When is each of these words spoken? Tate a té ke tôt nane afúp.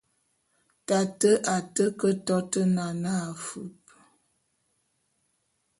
Tate 0.87 1.31
a 1.55 1.57
té 1.75 1.85
ke 1.99 2.09
tôt 2.27 2.51
nane 2.75 3.13
afúp. 3.31 3.75